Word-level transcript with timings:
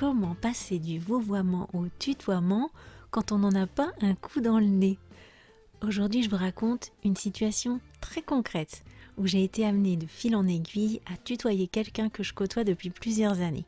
comment 0.00 0.34
passer 0.34 0.78
du 0.78 0.98
vouvoiement 0.98 1.68
au 1.74 1.84
tutoiement 1.98 2.70
quand 3.10 3.32
on 3.32 3.38
n'en 3.40 3.54
a 3.54 3.66
pas 3.66 3.92
un 4.00 4.14
coup 4.14 4.40
dans 4.40 4.58
le 4.58 4.64
nez. 4.64 4.96
Aujourd'hui, 5.82 6.22
je 6.22 6.30
vous 6.30 6.38
raconte 6.38 6.92
une 7.04 7.16
situation 7.16 7.80
très 8.00 8.22
concrète 8.22 8.82
où 9.18 9.26
j'ai 9.26 9.44
été 9.44 9.66
amenée 9.66 9.98
de 9.98 10.06
fil 10.06 10.34
en 10.34 10.46
aiguille 10.46 11.02
à 11.04 11.18
tutoyer 11.18 11.68
quelqu'un 11.68 12.08
que 12.08 12.22
je 12.22 12.32
côtoie 12.32 12.64
depuis 12.64 12.88
plusieurs 12.88 13.42
années. 13.42 13.66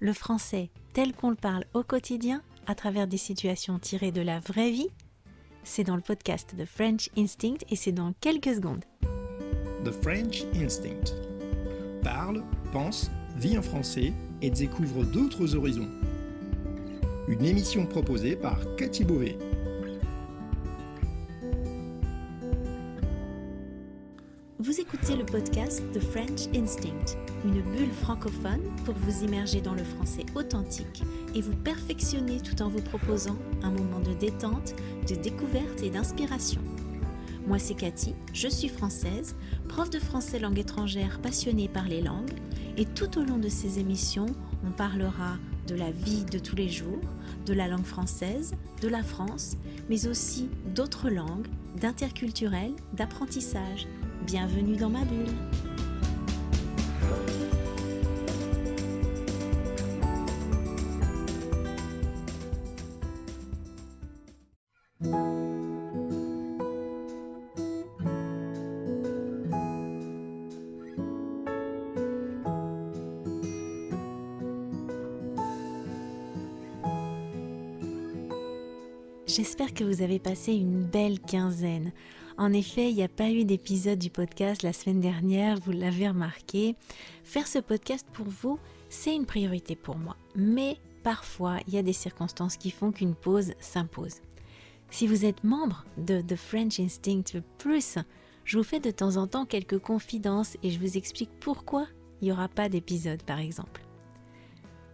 Le 0.00 0.14
français 0.14 0.70
tel 0.94 1.12
qu'on 1.12 1.28
le 1.28 1.36
parle 1.36 1.66
au 1.74 1.82
quotidien, 1.82 2.40
à 2.66 2.74
travers 2.74 3.06
des 3.06 3.18
situations 3.18 3.78
tirées 3.78 4.10
de 4.10 4.22
la 4.22 4.40
vraie 4.40 4.70
vie, 4.70 4.88
c'est 5.64 5.84
dans 5.84 5.96
le 5.96 6.02
podcast 6.02 6.54
The 6.56 6.64
French 6.64 7.10
Instinct 7.18 7.58
et 7.68 7.76
c'est 7.76 7.92
dans 7.92 8.14
quelques 8.22 8.54
secondes. 8.54 8.86
The 9.84 9.92
French 10.02 10.44
Instinct. 10.54 11.12
Parle, 12.02 12.42
pense, 12.72 13.10
vit 13.36 13.58
en 13.58 13.62
français 13.62 14.12
et 14.40 14.50
découvre 14.50 15.04
d'autres 15.04 15.54
horizons. 15.54 15.88
Une 17.28 17.44
émission 17.44 17.86
proposée 17.86 18.36
par 18.36 18.58
Cathy 18.76 19.04
Beauvais. 19.04 19.38
Vous 24.58 24.80
écoutez 24.80 25.16
le 25.16 25.24
podcast 25.24 25.82
The 25.92 26.00
French 26.00 26.46
Instinct, 26.54 27.16
une 27.44 27.62
bulle 27.62 27.90
francophone 27.90 28.62
pour 28.84 28.94
vous 28.94 29.24
immerger 29.24 29.60
dans 29.60 29.74
le 29.74 29.82
français 29.82 30.24
authentique 30.34 31.02
et 31.34 31.40
vous 31.40 31.56
perfectionner 31.56 32.40
tout 32.40 32.62
en 32.62 32.68
vous 32.68 32.80
proposant 32.80 33.36
un 33.62 33.70
moment 33.70 34.00
de 34.00 34.14
détente, 34.14 34.74
de 35.08 35.16
découverte 35.16 35.82
et 35.82 35.90
d'inspiration. 35.90 36.60
Moi 37.46 37.58
c'est 37.58 37.74
Cathy, 37.74 38.14
je 38.32 38.48
suis 38.48 38.68
française, 38.68 39.34
prof 39.68 39.90
de 39.90 39.98
français 39.98 40.38
langue 40.38 40.58
étrangère 40.58 41.20
passionnée 41.20 41.68
par 41.68 41.88
les 41.88 42.00
langues 42.00 42.34
et 42.76 42.86
tout 42.86 43.18
au 43.18 43.24
long 43.24 43.38
de 43.38 43.48
ces 43.48 43.78
émissions, 43.78 44.26
on 44.64 44.70
parlera 44.70 45.36
de 45.66 45.74
la 45.74 45.90
vie 45.90 46.24
de 46.24 46.38
tous 46.38 46.56
les 46.56 46.68
jours, 46.68 47.00
de 47.44 47.52
la 47.52 47.68
langue 47.68 47.84
française, 47.84 48.54
de 48.80 48.88
la 48.88 49.02
France, 49.02 49.56
mais 49.90 50.06
aussi 50.06 50.48
d'autres 50.74 51.10
langues, 51.10 51.48
d'interculturel, 51.80 52.72
d'apprentissage. 52.94 53.86
Bienvenue 54.24 54.76
dans 54.76 54.90
ma 54.90 55.04
bulle. 55.04 55.28
J'espère 79.34 79.72
que 79.72 79.82
vous 79.82 80.02
avez 80.02 80.18
passé 80.18 80.52
une 80.52 80.82
belle 80.82 81.18
quinzaine. 81.18 81.92
En 82.36 82.52
effet, 82.52 82.90
il 82.90 82.96
n'y 82.96 83.02
a 83.02 83.08
pas 83.08 83.30
eu 83.30 83.46
d'épisode 83.46 83.98
du 83.98 84.10
podcast 84.10 84.62
la 84.62 84.74
semaine 84.74 85.00
dernière, 85.00 85.58
vous 85.58 85.72
l'avez 85.72 86.06
remarqué. 86.06 86.76
Faire 87.24 87.46
ce 87.46 87.58
podcast 87.58 88.06
pour 88.12 88.26
vous, 88.26 88.58
c'est 88.90 89.14
une 89.14 89.24
priorité 89.24 89.74
pour 89.74 89.96
moi. 89.96 90.18
Mais 90.36 90.76
parfois, 91.02 91.60
il 91.66 91.72
y 91.72 91.78
a 91.78 91.82
des 91.82 91.94
circonstances 91.94 92.58
qui 92.58 92.70
font 92.70 92.92
qu'une 92.92 93.14
pause 93.14 93.54
s'impose. 93.58 94.16
Si 94.90 95.06
vous 95.06 95.24
êtes 95.24 95.44
membre 95.44 95.86
de 95.96 96.20
The 96.20 96.36
French 96.36 96.78
Instinct 96.78 97.40
Plus, 97.56 97.96
je 98.44 98.58
vous 98.58 98.64
fais 98.64 98.80
de 98.80 98.90
temps 98.90 99.16
en 99.16 99.26
temps 99.26 99.46
quelques 99.46 99.78
confidences 99.78 100.58
et 100.62 100.68
je 100.68 100.78
vous 100.78 100.98
explique 100.98 101.30
pourquoi 101.40 101.86
il 102.20 102.26
n'y 102.26 102.32
aura 102.32 102.48
pas 102.48 102.68
d'épisode 102.68 103.22
par 103.22 103.38
exemple. 103.38 103.80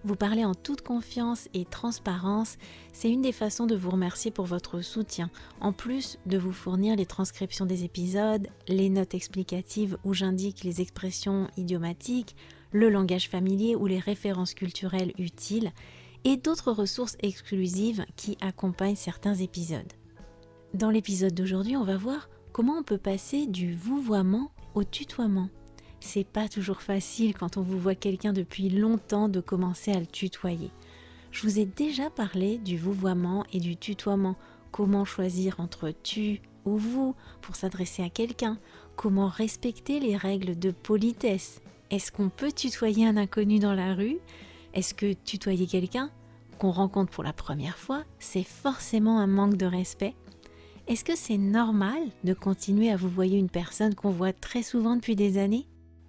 Vous 0.08 0.16
parler 0.16 0.46
en 0.46 0.54
toute 0.54 0.80
confiance 0.80 1.50
et 1.52 1.66
transparence, 1.66 2.56
c'est 2.94 3.10
une 3.10 3.20
des 3.20 3.30
façons 3.30 3.66
de 3.66 3.76
vous 3.76 3.90
remercier 3.90 4.30
pour 4.30 4.46
votre 4.46 4.80
soutien, 4.80 5.28
en 5.60 5.74
plus 5.74 6.18
de 6.24 6.38
vous 6.38 6.50
fournir 6.50 6.96
les 6.96 7.04
transcriptions 7.04 7.66
des 7.66 7.84
épisodes, 7.84 8.48
les 8.68 8.88
notes 8.88 9.12
explicatives 9.12 9.98
où 10.04 10.14
j'indique 10.14 10.64
les 10.64 10.80
expressions 10.80 11.48
idiomatiques, 11.58 12.36
le 12.72 12.88
langage 12.88 13.28
familier 13.28 13.76
ou 13.76 13.84
les 13.84 13.98
références 13.98 14.54
culturelles 14.54 15.12
utiles, 15.18 15.72
et 16.24 16.38
d'autres 16.38 16.72
ressources 16.72 17.18
exclusives 17.20 18.06
qui 18.16 18.38
accompagnent 18.40 18.96
certains 18.96 19.34
épisodes. 19.34 19.92
Dans 20.72 20.88
l'épisode 20.88 21.34
d'aujourd'hui, 21.34 21.76
on 21.76 21.84
va 21.84 21.98
voir 21.98 22.30
comment 22.54 22.78
on 22.78 22.82
peut 22.82 22.96
passer 22.96 23.46
du 23.46 23.74
vouvoiement 23.74 24.52
au 24.74 24.84
tutoiement 24.84 25.50
c'est 26.00 26.26
pas 26.26 26.48
toujours 26.48 26.82
facile 26.82 27.34
quand 27.34 27.56
on 27.56 27.62
vous 27.62 27.78
voit 27.78 27.94
quelqu'un 27.94 28.32
depuis 28.32 28.68
longtemps 28.68 29.28
de 29.28 29.40
commencer 29.40 29.92
à 29.92 30.00
le 30.00 30.06
tutoyer. 30.06 30.70
Je 31.30 31.42
vous 31.42 31.58
ai 31.58 31.66
déjà 31.66 32.10
parlé 32.10 32.58
du 32.58 32.78
vouvoiement 32.78 33.44
et 33.52 33.60
du 33.60 33.76
tutoiement. 33.76 34.36
Comment 34.70 35.04
choisir 35.04 35.60
entre 35.60 35.92
tu 36.02 36.40
ou 36.64 36.76
vous 36.76 37.14
pour 37.40 37.56
s'adresser 37.56 38.02
à 38.02 38.10
quelqu'un? 38.10 38.58
Comment 38.96 39.28
respecter 39.28 40.00
les 40.00 40.16
règles 40.16 40.58
de 40.58 40.70
politesse? 40.70 41.60
Est-ce 41.90 42.12
qu'on 42.12 42.28
peut 42.28 42.52
tutoyer 42.52 43.06
un 43.06 43.16
inconnu 43.16 43.58
dans 43.58 43.74
la 43.74 43.94
rue? 43.94 44.18
Est-ce 44.74 44.94
que 44.94 45.12
tutoyer 45.12 45.66
quelqu'un 45.66 46.10
qu'on 46.58 46.70
rencontre 46.70 47.10
pour 47.12 47.24
la 47.24 47.32
première 47.32 47.78
fois, 47.78 48.04
c'est 48.18 48.42
forcément 48.42 49.18
un 49.18 49.26
manque 49.26 49.56
de 49.56 49.66
respect? 49.66 50.14
Est-ce 50.86 51.04
que 51.04 51.16
c'est 51.16 51.38
normal 51.38 52.00
de 52.24 52.34
continuer 52.34 52.90
à 52.90 52.96
vous 52.96 53.08
voir 53.08 53.26
une 53.26 53.50
personne 53.50 53.94
qu'on 53.94 54.10
voit 54.10 54.32
très 54.32 54.62
souvent 54.62 54.96
depuis 54.96 55.16
des 55.16 55.38
années? 55.38 55.66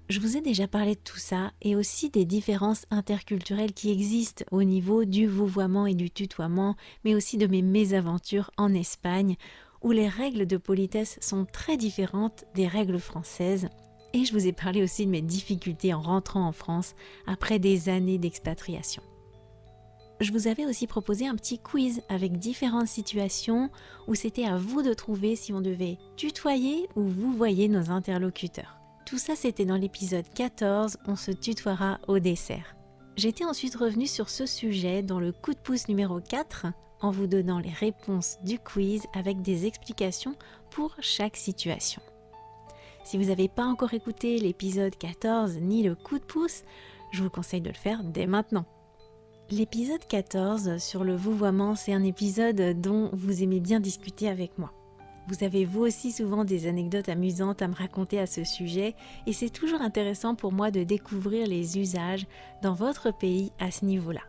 Je 0.09 0.19
vous 0.19 0.37
ai 0.37 0.41
déjà 0.41 0.67
parlé 0.67 0.95
de 0.95 0.99
tout 0.99 1.19
ça 1.19 1.51
et 1.61 1.75
aussi 1.75 2.09
des 2.09 2.25
différences 2.25 2.87
interculturelles 2.89 3.73
qui 3.73 3.91
existent 3.91 4.43
au 4.51 4.63
niveau 4.63 5.05
du 5.05 5.27
vouvoiement 5.27 5.85
et 5.85 5.93
du 5.93 6.09
tutoiement, 6.09 6.75
mais 7.05 7.13
aussi 7.13 7.37
de 7.37 7.45
mes 7.45 7.61
mésaventures 7.61 8.49
en 8.57 8.73
Espagne, 8.73 9.35
où 9.83 9.91
les 9.91 10.07
règles 10.07 10.47
de 10.47 10.57
politesse 10.57 11.19
sont 11.21 11.45
très 11.45 11.77
différentes 11.77 12.45
des 12.55 12.67
règles 12.67 12.97
françaises. 12.97 13.69
Et 14.13 14.25
je 14.25 14.33
vous 14.33 14.47
ai 14.47 14.51
parlé 14.51 14.81
aussi 14.81 15.05
de 15.05 15.11
mes 15.11 15.21
difficultés 15.21 15.93
en 15.93 16.01
rentrant 16.01 16.47
en 16.47 16.53
France 16.53 16.95
après 17.27 17.59
des 17.59 17.87
années 17.87 18.17
d'expatriation. 18.17 19.03
Je 20.21 20.31
vous 20.31 20.47
avais 20.47 20.65
aussi 20.65 20.87
proposé 20.87 21.27
un 21.27 21.35
petit 21.35 21.59
quiz 21.59 22.01
avec 22.09 22.39
différentes 22.39 22.87
situations 22.87 23.69
où 24.07 24.15
c'était 24.15 24.45
à 24.45 24.57
vous 24.57 24.81
de 24.81 24.93
trouver 24.95 25.35
si 25.35 25.53
on 25.53 25.61
devait 25.61 25.99
tutoyer 26.17 26.89
ou 26.95 27.03
vous 27.03 27.37
nos 27.69 27.91
interlocuteurs. 27.91 28.78
Tout 29.09 29.17
ça, 29.17 29.35
c'était 29.35 29.65
dans 29.65 29.75
l'épisode 29.75 30.29
14, 30.35 30.97
on 31.07 31.15
se 31.15 31.31
tutoiera 31.31 31.97
au 32.07 32.19
dessert. 32.19 32.75
J'étais 33.15 33.43
ensuite 33.43 33.73
revenue 33.73 34.05
sur 34.05 34.29
ce 34.29 34.45
sujet 34.45 35.01
dans 35.01 35.19
le 35.19 35.31
coup 35.31 35.55
de 35.55 35.57
pouce 35.57 35.87
numéro 35.87 36.19
4 36.19 36.67
en 37.01 37.09
vous 37.09 37.25
donnant 37.25 37.57
les 37.57 37.71
réponses 37.71 38.37
du 38.43 38.59
quiz 38.59 39.07
avec 39.15 39.41
des 39.41 39.65
explications 39.65 40.35
pour 40.69 40.95
chaque 40.99 41.37
situation. 41.37 42.03
Si 43.03 43.17
vous 43.17 43.29
n'avez 43.29 43.47
pas 43.47 43.65
encore 43.65 43.95
écouté 43.95 44.37
l'épisode 44.37 44.95
14 44.95 45.57
ni 45.57 45.81
le 45.81 45.95
coup 45.95 46.19
de 46.19 46.25
pouce, 46.25 46.61
je 47.11 47.23
vous 47.23 47.31
conseille 47.31 47.61
de 47.61 47.69
le 47.69 47.75
faire 47.75 48.03
dès 48.03 48.27
maintenant. 48.27 48.65
L'épisode 49.49 50.05
14 50.07 50.77
sur 50.77 51.03
le 51.03 51.15
vouvoiement, 51.15 51.73
c'est 51.73 51.93
un 51.93 52.03
épisode 52.03 52.79
dont 52.79 53.09
vous 53.13 53.41
aimez 53.41 53.59
bien 53.59 53.79
discuter 53.79 54.29
avec 54.29 54.59
moi. 54.59 54.71
Vous 55.29 55.43
avez 55.43 55.63
vous 55.63 55.81
aussi 55.81 56.11
souvent 56.11 56.43
des 56.43 56.65
anecdotes 56.65 57.07
amusantes 57.07 57.61
à 57.61 57.67
me 57.67 57.75
raconter 57.75 58.19
à 58.19 58.25
ce 58.25 58.43
sujet 58.43 58.95
et 59.27 59.33
c'est 59.33 59.51
toujours 59.51 59.81
intéressant 59.81 60.33
pour 60.33 60.51
moi 60.51 60.71
de 60.71 60.83
découvrir 60.83 61.45
les 61.45 61.77
usages 61.77 62.25
dans 62.63 62.73
votre 62.73 63.15
pays 63.15 63.51
à 63.59 63.69
ce 63.69 63.85
niveau-là. 63.85 64.21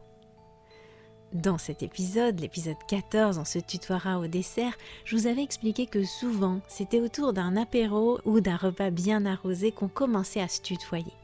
Dans 1.33 1.57
cet 1.57 1.83
épisode, 1.83 2.39
l'épisode 2.41 2.77
14, 2.87 3.39
on 3.39 3.47
se 3.47 3.61
tutoiera 3.61 4.19
au 4.19 4.27
dessert, 4.27 4.77
je 5.07 5.17
vous 5.17 5.27
avais 5.27 5.43
expliqué 5.43 5.87
que 5.87 6.05
souvent, 6.05 6.61
c'était 6.69 7.01
autour 7.01 7.33
d'un 7.33 7.57
apéro 7.57 8.21
ou 8.27 8.41
d'un 8.41 8.57
repas 8.57 8.91
bien 8.91 9.25
arrosé 9.25 9.73
qu'on 9.73 9.89
commençait 9.89 10.43
à 10.43 10.49
se 10.49 10.61
tutoyer. 10.61 11.15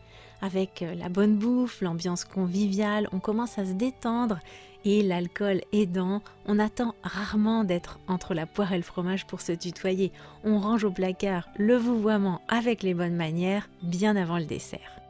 Avec 0.41 0.83
euh, 0.83 0.95
la 0.95 1.09
bonne 1.11 1.37
bouffe, 1.37 1.83
l'ambiance 1.83 2.25
conviviale, 2.25 3.09
on 3.13 3.21
commence 3.21 3.59
à 3.59 3.67
se 3.67 3.73
détendre 3.73 4.39
et 4.87 5.03
l'alcool 5.03 5.63
aidant, 5.73 6.23
on 6.47 6.61
attend 6.61 6.95
rarement 7.03 7.65
d'être 7.65 7.99
entre 8.07 8.35
la 8.35 8.47
poire 8.47 8.73
et 8.73 8.77
le 8.77 8.83
fromage 8.83 9.27
pour 9.27 9.41
se 9.41 9.51
tutoyer. 9.51 10.13
On 10.45 10.61
range 10.61 10.85
au 10.85 10.93
placard 10.93 11.49
le 11.59 11.77
vouvoiement 11.77 12.41
avec 12.47 12.85
les 12.85 12.95
bonnes 12.95 13.17
manières 13.17 13.69
bien 13.83 14.15
avant 14.15 14.39
le 14.39 14.45
dessert. 14.45 15.01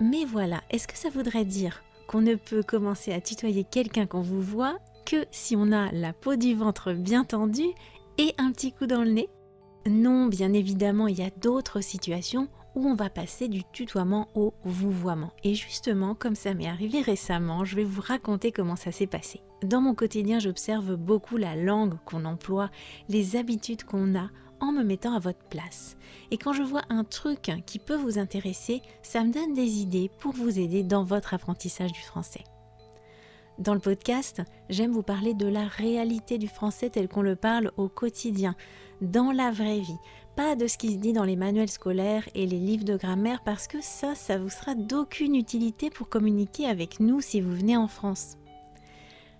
Mais 0.00 0.24
voilà, 0.24 0.62
est-ce 0.70 0.86
que 0.86 0.96
ça 0.96 1.10
voudrait 1.10 1.44
dire 1.44 1.82
qu'on 2.06 2.20
ne 2.20 2.36
peut 2.36 2.62
commencer 2.62 3.12
à 3.12 3.20
tutoyer 3.20 3.64
quelqu'un 3.64 4.06
qu'on 4.06 4.20
vous 4.20 4.40
voit 4.40 4.78
que 5.04 5.26
si 5.32 5.56
on 5.56 5.72
a 5.72 5.90
la 5.90 6.12
peau 6.12 6.36
du 6.36 6.54
ventre 6.54 6.92
bien 6.92 7.24
tendue 7.24 7.74
et 8.18 8.34
un 8.38 8.52
petit 8.52 8.72
coup 8.72 8.86
dans 8.86 9.02
le 9.02 9.10
nez? 9.10 9.28
Non, 9.86 10.26
bien 10.26 10.52
évidemment, 10.52 11.08
il 11.08 11.18
y 11.18 11.22
a 11.22 11.30
d'autres 11.42 11.80
situations 11.80 12.48
où 12.74 12.86
on 12.88 12.94
va 12.94 13.10
passer 13.10 13.48
du 13.48 13.62
tutoiement 13.72 14.28
au 14.34 14.54
vouvoiement. 14.64 15.32
Et 15.44 15.54
justement, 15.54 16.14
comme 16.14 16.34
ça 16.34 16.54
m'est 16.54 16.68
arrivé 16.68 17.00
récemment, 17.00 17.64
je 17.64 17.76
vais 17.76 17.84
vous 17.84 18.00
raconter 18.00 18.52
comment 18.52 18.76
ça 18.76 18.92
s'est 18.92 19.06
passé. 19.06 19.42
Dans 19.62 19.80
mon 19.80 19.94
quotidien, 19.94 20.38
j'observe 20.38 20.96
beaucoup 20.96 21.36
la 21.36 21.56
langue 21.56 21.94
qu'on 22.04 22.24
emploie, 22.24 22.70
les 23.08 23.36
habitudes 23.36 23.84
qu'on 23.84 24.14
a 24.14 24.28
en 24.60 24.72
me 24.72 24.82
mettant 24.82 25.14
à 25.14 25.18
votre 25.18 25.44
place. 25.50 25.96
Et 26.30 26.38
quand 26.38 26.52
je 26.52 26.62
vois 26.62 26.82
un 26.88 27.04
truc 27.04 27.50
qui 27.66 27.78
peut 27.78 27.96
vous 27.96 28.18
intéresser, 28.18 28.82
ça 29.02 29.24
me 29.24 29.32
donne 29.32 29.54
des 29.54 29.78
idées 29.78 30.10
pour 30.18 30.32
vous 30.32 30.58
aider 30.58 30.82
dans 30.82 31.04
votre 31.04 31.34
apprentissage 31.34 31.92
du 31.92 32.00
français. 32.00 32.44
Dans 33.58 33.74
le 33.74 33.80
podcast, 33.80 34.42
j'aime 34.68 34.90
vous 34.90 35.04
parler 35.04 35.32
de 35.32 35.46
la 35.46 35.66
réalité 35.68 36.38
du 36.38 36.48
français 36.48 36.90
tel 36.90 37.08
qu'on 37.08 37.22
le 37.22 37.36
parle 37.36 37.70
au 37.76 37.88
quotidien, 37.88 38.56
dans 39.00 39.30
la 39.30 39.52
vraie 39.52 39.78
vie. 39.78 39.98
Pas 40.36 40.56
de 40.56 40.66
ce 40.66 40.76
qui 40.78 40.92
se 40.92 40.98
dit 40.98 41.12
dans 41.12 41.22
les 41.22 41.36
manuels 41.36 41.70
scolaires 41.70 42.28
et 42.34 42.46
les 42.46 42.58
livres 42.58 42.84
de 42.84 42.96
grammaire 42.96 43.42
parce 43.44 43.68
que 43.68 43.80
ça, 43.80 44.16
ça 44.16 44.36
vous 44.36 44.48
sera 44.48 44.74
d'aucune 44.74 45.36
utilité 45.36 45.90
pour 45.90 46.08
communiquer 46.08 46.66
avec 46.66 46.98
nous 46.98 47.20
si 47.20 47.40
vous 47.40 47.54
venez 47.54 47.76
en 47.76 47.86
France. 47.86 48.36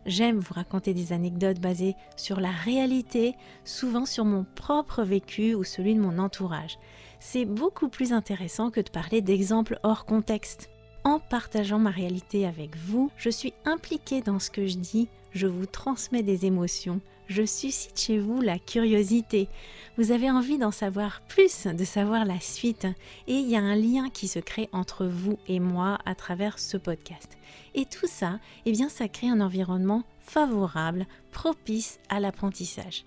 J'aime 0.06 0.38
vous 0.38 0.54
raconter 0.54 0.94
des 0.94 1.12
anecdotes 1.12 1.58
basées 1.58 1.96
sur 2.16 2.38
la 2.38 2.50
réalité, 2.50 3.34
souvent 3.64 4.06
sur 4.06 4.24
mon 4.24 4.46
propre 4.54 5.02
vécu 5.02 5.54
ou 5.54 5.64
celui 5.64 5.96
de 5.96 6.00
mon 6.00 6.18
entourage. 6.18 6.78
C'est 7.18 7.46
beaucoup 7.46 7.88
plus 7.88 8.12
intéressant 8.12 8.70
que 8.70 8.80
de 8.80 8.90
parler 8.90 9.20
d'exemples 9.20 9.80
hors 9.82 10.04
contexte. 10.04 10.70
En 11.02 11.18
partageant 11.18 11.80
ma 11.80 11.90
réalité 11.90 12.46
avec 12.46 12.76
vous, 12.76 13.10
je 13.16 13.30
suis 13.30 13.52
impliquée 13.64 14.20
dans 14.20 14.38
ce 14.38 14.50
que 14.50 14.66
je 14.66 14.76
dis, 14.76 15.08
je 15.32 15.46
vous 15.48 15.66
transmets 15.66 16.22
des 16.22 16.46
émotions, 16.46 17.00
je 17.26 17.44
suscite 17.44 17.98
chez 17.98 18.18
vous 18.18 18.40
la 18.40 18.58
curiosité. 18.58 19.48
Vous 19.96 20.12
avez 20.12 20.30
envie 20.30 20.58
d'en 20.58 20.70
savoir 20.70 21.20
plus, 21.22 21.66
de 21.66 21.84
savoir 21.84 22.24
la 22.24 22.40
suite. 22.40 22.86
Et 23.26 23.34
il 23.34 23.48
y 23.48 23.56
a 23.56 23.60
un 23.60 23.76
lien 23.76 24.10
qui 24.10 24.28
se 24.28 24.38
crée 24.38 24.68
entre 24.72 25.06
vous 25.06 25.38
et 25.48 25.60
moi 25.60 25.98
à 26.04 26.14
travers 26.14 26.58
ce 26.58 26.76
podcast. 26.76 27.38
Et 27.74 27.84
tout 27.86 28.06
ça, 28.06 28.38
eh 28.66 28.72
bien, 28.72 28.88
ça 28.88 29.08
crée 29.08 29.28
un 29.28 29.40
environnement 29.40 30.04
favorable, 30.20 31.06
propice 31.30 31.98
à 32.08 32.20
l'apprentissage 32.20 33.04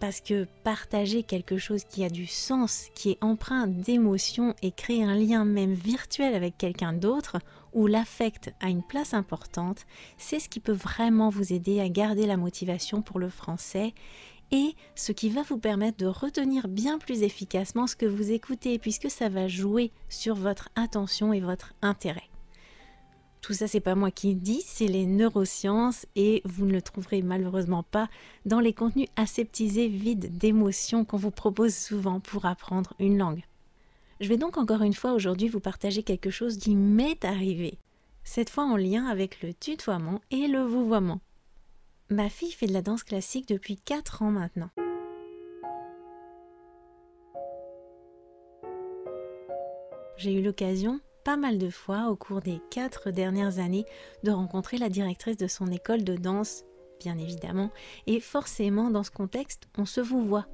parce 0.00 0.20
que 0.20 0.46
partager 0.64 1.22
quelque 1.22 1.56
chose 1.56 1.84
qui 1.84 2.04
a 2.04 2.10
du 2.10 2.26
sens, 2.26 2.88
qui 2.94 3.12
est 3.12 3.24
empreint 3.24 3.66
d'émotion 3.66 4.54
et 4.60 4.70
créer 4.70 5.02
un 5.02 5.14
lien 5.14 5.46
même 5.46 5.72
virtuel 5.72 6.34
avec 6.34 6.58
quelqu'un 6.58 6.92
d'autre, 6.92 7.38
où 7.74 7.86
l'affect 7.86 8.54
a 8.60 8.68
une 8.68 8.82
place 8.82 9.12
importante, 9.12 9.84
c'est 10.16 10.40
ce 10.40 10.48
qui 10.48 10.60
peut 10.60 10.72
vraiment 10.72 11.28
vous 11.28 11.52
aider 11.52 11.80
à 11.80 11.88
garder 11.88 12.26
la 12.26 12.36
motivation 12.36 13.02
pour 13.02 13.18
le 13.18 13.28
français 13.28 13.92
et 14.50 14.74
ce 14.94 15.12
qui 15.12 15.28
va 15.28 15.42
vous 15.42 15.58
permettre 15.58 15.98
de 15.98 16.06
retenir 16.06 16.68
bien 16.68 16.98
plus 16.98 17.22
efficacement 17.22 17.86
ce 17.86 17.96
que 17.96 18.06
vous 18.06 18.30
écoutez 18.30 18.78
puisque 18.78 19.10
ça 19.10 19.28
va 19.28 19.48
jouer 19.48 19.90
sur 20.08 20.34
votre 20.34 20.68
attention 20.76 21.32
et 21.32 21.40
votre 21.40 21.74
intérêt. 21.82 22.30
Tout 23.40 23.52
ça, 23.52 23.68
c'est 23.68 23.80
pas 23.80 23.94
moi 23.94 24.10
qui 24.10 24.32
le 24.32 24.40
dis, 24.40 24.62
c'est 24.64 24.88
les 24.88 25.04
neurosciences 25.04 26.06
et 26.16 26.40
vous 26.46 26.64
ne 26.64 26.72
le 26.72 26.80
trouverez 26.80 27.20
malheureusement 27.20 27.82
pas 27.82 28.08
dans 28.46 28.60
les 28.60 28.72
contenus 28.72 29.08
aseptisés 29.16 29.88
vides 29.88 30.38
d'émotions 30.38 31.04
qu'on 31.04 31.18
vous 31.18 31.30
propose 31.30 31.74
souvent 31.74 32.20
pour 32.20 32.46
apprendre 32.46 32.94
une 32.98 33.18
langue. 33.18 33.44
Je 34.20 34.28
vais 34.28 34.36
donc 34.36 34.58
encore 34.58 34.82
une 34.82 34.94
fois 34.94 35.12
aujourd'hui 35.12 35.48
vous 35.48 35.60
partager 35.60 36.02
quelque 36.02 36.30
chose 36.30 36.58
qui 36.58 36.76
m'est 36.76 37.24
arrivé, 37.24 37.78
cette 38.22 38.50
fois 38.50 38.64
en 38.64 38.76
lien 38.76 39.06
avec 39.06 39.42
le 39.42 39.52
tutoiement 39.52 40.20
et 40.30 40.46
le 40.46 40.62
vouvoiement. 40.62 41.20
Ma 42.10 42.28
fille 42.28 42.52
fait 42.52 42.66
de 42.66 42.72
la 42.72 42.82
danse 42.82 43.02
classique 43.02 43.48
depuis 43.48 43.76
4 43.76 44.22
ans 44.22 44.30
maintenant. 44.30 44.70
J'ai 50.16 50.32
eu 50.32 50.42
l'occasion 50.42 51.00
pas 51.24 51.36
mal 51.36 51.58
de 51.58 51.70
fois 51.70 52.08
au 52.08 52.16
cours 52.16 52.40
des 52.40 52.60
quatre 52.70 53.10
dernières 53.10 53.58
années 53.58 53.86
de 54.22 54.30
rencontrer 54.30 54.78
la 54.78 54.90
directrice 54.90 55.38
de 55.38 55.48
son 55.48 55.72
école 55.72 56.04
de 56.04 56.16
danse, 56.16 56.64
bien 57.00 57.18
évidemment, 57.18 57.70
et 58.06 58.20
forcément 58.20 58.90
dans 58.90 59.02
ce 59.02 59.10
contexte, 59.10 59.64
on 59.76 59.86
se 59.86 60.00
vous 60.00 60.24
voit. 60.24 60.46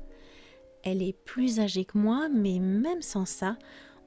Elle 0.83 1.03
est 1.03 1.17
plus 1.25 1.61
âgée 1.61 1.85
que 1.85 1.99
moi, 1.99 2.29
mais 2.29 2.59
même 2.59 3.03
sans 3.03 3.27
ça, 3.27 3.57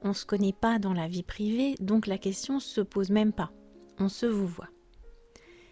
on 0.02 0.08
ne 0.08 0.14
se 0.14 0.26
connaît 0.26 0.52
pas 0.52 0.78
dans 0.78 0.92
la 0.92 1.08
vie 1.08 1.22
privée, 1.22 1.74
donc 1.80 2.06
la 2.06 2.18
question 2.18 2.60
se 2.60 2.80
pose 2.80 3.10
même 3.10 3.32
pas. 3.32 3.52
On 3.98 4.08
se 4.08 4.26
vous 4.26 4.46
voit. 4.46 4.68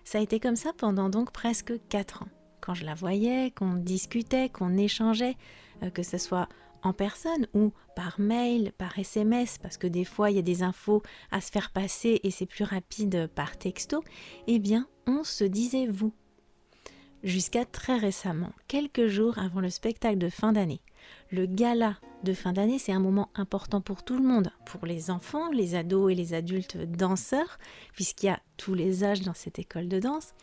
Ça 0.04 0.18
a 0.18 0.22
été 0.22 0.40
comme 0.40 0.56
ça 0.56 0.72
pendant 0.76 1.08
donc 1.08 1.32
presque 1.32 1.74
quatre 1.88 2.22
ans. 2.22 2.28
Quand 2.60 2.74
je 2.74 2.84
la 2.84 2.94
voyais, 2.94 3.50
qu'on 3.50 3.74
discutait, 3.74 4.48
qu'on 4.48 4.76
échangeait, 4.76 5.36
euh, 5.82 5.90
que 5.90 6.02
ce 6.02 6.18
soit 6.18 6.48
en 6.82 6.92
personne 6.92 7.46
ou 7.54 7.72
par 7.94 8.18
mail, 8.20 8.72
par 8.76 8.98
SMS, 8.98 9.58
parce 9.58 9.76
que 9.76 9.86
des 9.86 10.04
fois 10.04 10.30
il 10.30 10.36
y 10.36 10.40
a 10.40 10.42
des 10.42 10.62
infos 10.62 11.02
à 11.30 11.40
se 11.40 11.50
faire 11.50 11.70
passer 11.70 12.20
et 12.22 12.30
c'est 12.30 12.46
plus 12.46 12.64
rapide 12.64 13.28
par 13.34 13.56
texto, 13.56 14.02
eh 14.46 14.58
bien 14.58 14.88
on 15.06 15.24
se 15.24 15.44
disait 15.44 15.86
vous. 15.86 16.12
Jusqu'à 17.22 17.64
très 17.64 17.98
récemment, 17.98 18.52
quelques 18.66 19.06
jours 19.06 19.38
avant 19.38 19.60
le 19.60 19.70
spectacle 19.70 20.18
de 20.18 20.28
fin 20.28 20.52
d'année. 20.52 20.80
Le 21.30 21.46
gala 21.46 21.96
de 22.24 22.32
fin 22.32 22.52
d'année, 22.52 22.78
c'est 22.78 22.92
un 22.92 23.00
moment 23.00 23.30
important 23.34 23.80
pour 23.80 24.04
tout 24.04 24.16
le 24.16 24.22
monde, 24.22 24.50
pour 24.66 24.86
les 24.86 25.10
enfants, 25.10 25.50
les 25.50 25.74
ados 25.74 26.12
et 26.12 26.14
les 26.14 26.34
adultes 26.34 26.76
danseurs, 26.76 27.58
puisqu'il 27.94 28.26
y 28.26 28.30
a 28.30 28.40
tous 28.56 28.74
les 28.74 29.04
âges 29.04 29.22
dans 29.22 29.34
cette 29.34 29.58
école 29.58 29.88
de 29.88 29.98
danse. 29.98 30.34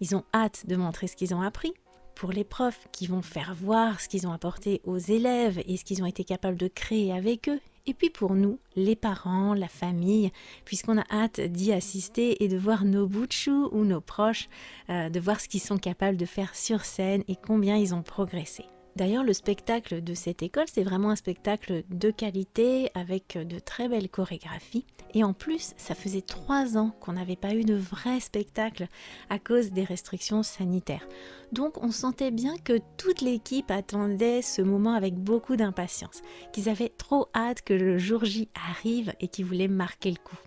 Ils 0.00 0.14
ont 0.14 0.24
hâte 0.34 0.66
de 0.66 0.76
montrer 0.76 1.06
ce 1.06 1.16
qu'ils 1.16 1.34
ont 1.34 1.42
appris, 1.42 1.74
pour 2.14 2.32
les 2.32 2.44
profs 2.44 2.86
qui 2.92 3.06
vont 3.06 3.22
faire 3.22 3.54
voir 3.54 4.00
ce 4.00 4.08
qu'ils 4.08 4.26
ont 4.26 4.32
apporté 4.32 4.80
aux 4.84 4.98
élèves 4.98 5.62
et 5.66 5.76
ce 5.76 5.84
qu'ils 5.84 6.02
ont 6.02 6.06
été 6.06 6.24
capables 6.24 6.56
de 6.56 6.68
créer 6.68 7.12
avec 7.12 7.48
eux. 7.48 7.60
Et 7.86 7.92
puis 7.92 8.08
pour 8.08 8.34
nous, 8.34 8.58
les 8.76 8.96
parents, 8.96 9.52
la 9.52 9.68
famille, 9.68 10.30
puisqu'on 10.64 10.98
a 10.98 11.04
hâte 11.10 11.40
d'y 11.40 11.72
assister 11.72 12.42
et 12.42 12.48
de 12.48 12.56
voir 12.56 12.84
nos 12.84 13.06
bouts 13.06 13.26
ou 13.72 13.84
nos 13.84 14.00
proches, 14.00 14.48
euh, 14.88 15.10
de 15.10 15.20
voir 15.20 15.40
ce 15.40 15.48
qu'ils 15.48 15.60
sont 15.60 15.76
capables 15.76 16.16
de 16.16 16.24
faire 16.24 16.54
sur 16.54 16.84
scène 16.84 17.24
et 17.28 17.36
combien 17.36 17.76
ils 17.76 17.94
ont 17.94 18.02
progressé. 18.02 18.64
D'ailleurs, 18.96 19.24
le 19.24 19.32
spectacle 19.32 20.04
de 20.04 20.14
cette 20.14 20.42
école, 20.42 20.66
c'est 20.72 20.84
vraiment 20.84 21.10
un 21.10 21.16
spectacle 21.16 21.82
de 21.90 22.10
qualité 22.10 22.90
avec 22.94 23.36
de 23.36 23.58
très 23.58 23.88
belles 23.88 24.08
chorégraphies. 24.08 24.86
Et 25.14 25.24
en 25.24 25.32
plus, 25.32 25.74
ça 25.76 25.94
faisait 25.94 26.20
trois 26.20 26.76
ans 26.76 26.94
qu'on 27.00 27.14
n'avait 27.14 27.34
pas 27.34 27.54
eu 27.54 27.64
de 27.64 27.74
vrai 27.74 28.20
spectacle 28.20 28.86
à 29.30 29.38
cause 29.40 29.72
des 29.72 29.84
restrictions 29.84 30.44
sanitaires. 30.44 31.06
Donc 31.52 31.82
on 31.82 31.90
sentait 31.90 32.30
bien 32.30 32.56
que 32.56 32.78
toute 32.96 33.20
l'équipe 33.20 33.70
attendait 33.70 34.42
ce 34.42 34.62
moment 34.62 34.94
avec 34.94 35.14
beaucoup 35.14 35.56
d'impatience, 35.56 36.22
qu'ils 36.52 36.68
avaient 36.68 36.92
trop 36.96 37.28
hâte 37.34 37.62
que 37.62 37.74
le 37.74 37.98
jour 37.98 38.24
J 38.24 38.48
arrive 38.54 39.12
et 39.20 39.28
qu'ils 39.28 39.44
voulaient 39.44 39.68
marquer 39.68 40.10
le 40.10 40.18
coup. 40.22 40.38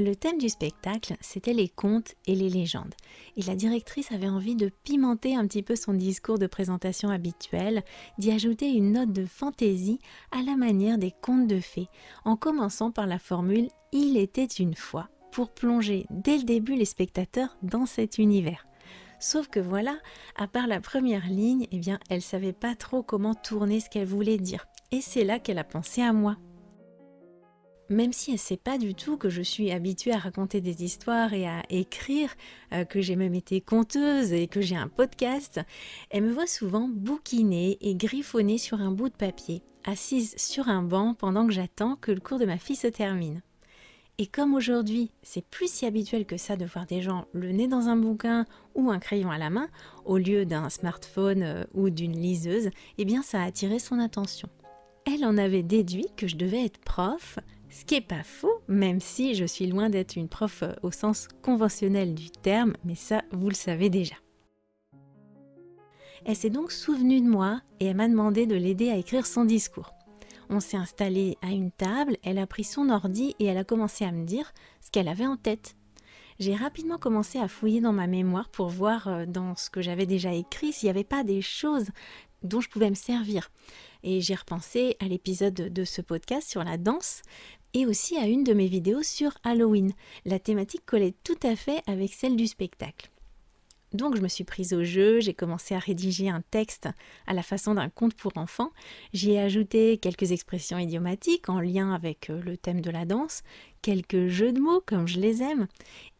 Le 0.00 0.14
thème 0.14 0.38
du 0.38 0.48
spectacle, 0.48 1.16
c'était 1.20 1.52
les 1.52 1.68
contes 1.68 2.14
et 2.28 2.36
les 2.36 2.48
légendes. 2.48 2.94
Et 3.36 3.42
la 3.42 3.56
directrice 3.56 4.12
avait 4.12 4.28
envie 4.28 4.54
de 4.54 4.70
pimenter 4.84 5.34
un 5.34 5.44
petit 5.44 5.64
peu 5.64 5.74
son 5.74 5.92
discours 5.92 6.38
de 6.38 6.46
présentation 6.46 7.08
habituel, 7.10 7.82
d'y 8.16 8.30
ajouter 8.30 8.68
une 8.68 8.92
note 8.92 9.12
de 9.12 9.26
fantaisie 9.26 9.98
à 10.30 10.40
la 10.42 10.54
manière 10.54 10.98
des 10.98 11.12
contes 11.20 11.48
de 11.48 11.58
fées, 11.58 11.88
en 12.24 12.36
commençant 12.36 12.92
par 12.92 13.08
la 13.08 13.18
formule 13.18 13.70
Il 13.92 14.16
était 14.16 14.44
une 14.44 14.76
fois, 14.76 15.08
pour 15.32 15.50
plonger 15.50 16.06
dès 16.10 16.38
le 16.38 16.44
début 16.44 16.76
les 16.76 16.84
spectateurs 16.84 17.56
dans 17.64 17.84
cet 17.84 18.18
univers. 18.18 18.68
Sauf 19.18 19.48
que 19.48 19.58
voilà, 19.58 19.98
à 20.36 20.46
part 20.46 20.68
la 20.68 20.80
première 20.80 21.26
ligne, 21.26 21.66
eh 21.72 21.78
bien, 21.78 21.98
elle 22.08 22.22
savait 22.22 22.52
pas 22.52 22.76
trop 22.76 23.02
comment 23.02 23.34
tourner 23.34 23.80
ce 23.80 23.90
qu'elle 23.90 24.06
voulait 24.06 24.38
dire. 24.38 24.64
Et 24.92 25.00
c'est 25.00 25.24
là 25.24 25.40
qu'elle 25.40 25.58
a 25.58 25.64
pensé 25.64 26.02
à 26.02 26.12
moi 26.12 26.36
même 27.88 28.12
si 28.12 28.30
elle 28.30 28.34
ne 28.34 28.40
sait 28.40 28.56
pas 28.56 28.78
du 28.78 28.94
tout 28.94 29.16
que 29.16 29.28
je 29.28 29.42
suis 29.42 29.70
habituée 29.70 30.12
à 30.12 30.18
raconter 30.18 30.60
des 30.60 30.84
histoires 30.84 31.32
et 31.32 31.46
à 31.46 31.62
écrire, 31.70 32.34
euh, 32.72 32.84
que 32.84 33.00
j'ai 33.00 33.16
même 33.16 33.34
été 33.34 33.60
conteuse 33.60 34.32
et 34.32 34.46
que 34.46 34.60
j'ai 34.60 34.76
un 34.76 34.88
podcast, 34.88 35.60
elle 36.10 36.24
me 36.24 36.32
voit 36.32 36.46
souvent 36.46 36.88
bouquiner 36.88 37.78
et 37.80 37.94
griffonner 37.94 38.58
sur 38.58 38.80
un 38.80 38.90
bout 38.90 39.08
de 39.08 39.14
papier, 39.14 39.62
assise 39.84 40.34
sur 40.36 40.68
un 40.68 40.82
banc 40.82 41.14
pendant 41.14 41.46
que 41.46 41.52
j'attends 41.52 41.96
que 41.96 42.12
le 42.12 42.20
cours 42.20 42.38
de 42.38 42.46
ma 42.46 42.58
fille 42.58 42.76
se 42.76 42.86
termine. 42.86 43.42
Et 44.20 44.26
comme 44.26 44.54
aujourd'hui, 44.54 45.12
c'est 45.22 45.44
plus 45.44 45.70
si 45.70 45.86
habituel 45.86 46.26
que 46.26 46.36
ça 46.36 46.56
de 46.56 46.64
voir 46.64 46.86
des 46.86 47.02
gens 47.02 47.26
le 47.32 47.52
nez 47.52 47.68
dans 47.68 47.86
un 47.86 47.96
bouquin 47.96 48.46
ou 48.74 48.90
un 48.90 48.98
crayon 48.98 49.30
à 49.30 49.38
la 49.38 49.48
main, 49.48 49.68
au 50.04 50.18
lieu 50.18 50.44
d'un 50.44 50.70
smartphone 50.70 51.42
euh, 51.44 51.64
ou 51.72 51.88
d'une 51.88 52.20
liseuse, 52.20 52.70
eh 52.98 53.04
bien 53.04 53.22
ça 53.22 53.40
a 53.40 53.46
attiré 53.46 53.78
son 53.78 54.00
attention. 54.00 54.48
Elle 55.06 55.24
en 55.24 55.38
avait 55.38 55.62
déduit 55.62 56.08
que 56.16 56.26
je 56.26 56.34
devais 56.34 56.64
être 56.64 56.78
prof, 56.78 57.38
ce 57.70 57.84
qui 57.84 57.94
n'est 57.94 58.00
pas 58.00 58.22
faux, 58.22 58.62
même 58.68 59.00
si 59.00 59.34
je 59.34 59.44
suis 59.44 59.66
loin 59.66 59.90
d'être 59.90 60.16
une 60.16 60.28
prof 60.28 60.62
euh, 60.62 60.72
au 60.82 60.90
sens 60.90 61.28
conventionnel 61.42 62.14
du 62.14 62.30
terme, 62.30 62.74
mais 62.84 62.94
ça, 62.94 63.22
vous 63.30 63.48
le 63.48 63.54
savez 63.54 63.90
déjà. 63.90 64.16
Elle 66.24 66.36
s'est 66.36 66.50
donc 66.50 66.72
souvenue 66.72 67.20
de 67.20 67.28
moi 67.28 67.60
et 67.80 67.86
elle 67.86 67.96
m'a 67.96 68.08
demandé 68.08 68.46
de 68.46 68.56
l'aider 68.56 68.90
à 68.90 68.96
écrire 68.96 69.26
son 69.26 69.44
discours. 69.44 69.92
On 70.50 70.60
s'est 70.60 70.76
installé 70.76 71.36
à 71.42 71.48
une 71.48 71.70
table, 71.70 72.16
elle 72.22 72.38
a 72.38 72.46
pris 72.46 72.64
son 72.64 72.88
ordi 72.88 73.34
et 73.38 73.46
elle 73.46 73.58
a 73.58 73.64
commencé 73.64 74.04
à 74.04 74.12
me 74.12 74.24
dire 74.24 74.52
ce 74.80 74.90
qu'elle 74.90 75.08
avait 75.08 75.26
en 75.26 75.36
tête. 75.36 75.76
J'ai 76.38 76.54
rapidement 76.54 76.98
commencé 76.98 77.38
à 77.38 77.48
fouiller 77.48 77.80
dans 77.80 77.92
ma 77.92 78.06
mémoire 78.06 78.48
pour 78.48 78.68
voir 78.68 79.08
euh, 79.08 79.26
dans 79.26 79.56
ce 79.56 79.70
que 79.70 79.82
j'avais 79.82 80.06
déjà 80.06 80.32
écrit 80.32 80.72
s'il 80.72 80.86
n'y 80.86 80.90
avait 80.90 81.04
pas 81.04 81.24
des 81.24 81.42
choses 81.42 81.88
dont 82.42 82.60
je 82.60 82.68
pouvais 82.68 82.90
me 82.90 82.94
servir. 82.94 83.50
Et 84.04 84.20
j'ai 84.20 84.36
repensé 84.36 84.96
à 85.00 85.06
l'épisode 85.06 85.54
de 85.54 85.84
ce 85.84 86.00
podcast 86.00 86.48
sur 86.48 86.62
la 86.62 86.76
danse, 86.76 87.22
et 87.74 87.86
aussi 87.86 88.16
à 88.16 88.26
une 88.26 88.44
de 88.44 88.54
mes 88.54 88.66
vidéos 88.66 89.02
sur 89.02 89.32
Halloween. 89.42 89.92
La 90.24 90.38
thématique 90.38 90.86
collait 90.86 91.14
tout 91.24 91.38
à 91.42 91.56
fait 91.56 91.82
avec 91.86 92.12
celle 92.12 92.36
du 92.36 92.46
spectacle. 92.46 93.10
Donc 93.94 94.16
je 94.16 94.20
me 94.20 94.28
suis 94.28 94.44
prise 94.44 94.74
au 94.74 94.84
jeu, 94.84 95.20
j'ai 95.20 95.32
commencé 95.32 95.74
à 95.74 95.78
rédiger 95.78 96.28
un 96.28 96.42
texte 96.50 96.88
à 97.26 97.32
la 97.32 97.42
façon 97.42 97.74
d'un 97.74 97.88
conte 97.88 98.14
pour 98.14 98.36
enfants. 98.36 98.70
J'y 99.14 99.32
ai 99.32 99.40
ajouté 99.40 99.96
quelques 99.96 100.32
expressions 100.32 100.78
idiomatiques 100.78 101.48
en 101.48 101.60
lien 101.60 101.94
avec 101.94 102.28
euh, 102.28 102.40
le 102.42 102.58
thème 102.58 102.82
de 102.82 102.90
la 102.90 103.06
danse, 103.06 103.42
quelques 103.80 104.28
jeux 104.28 104.52
de 104.52 104.60
mots 104.60 104.82
comme 104.84 105.08
je 105.08 105.20
les 105.20 105.42
aime. 105.42 105.68